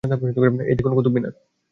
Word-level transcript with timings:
এই 0.63 0.75
দেখুন, 0.77 0.93
কুতুব 0.95 1.13
মিনার। 1.15 1.33